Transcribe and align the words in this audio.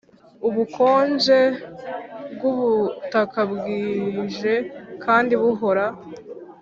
ubukonje 0.47 1.39
bwubutaka 2.33 3.39
bwije 3.51 4.53
kandi 5.03 5.33
buhoro 5.41 5.85